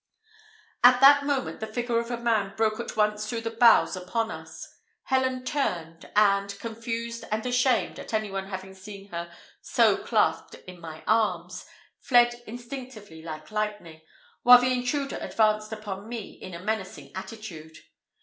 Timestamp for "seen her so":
8.73-9.97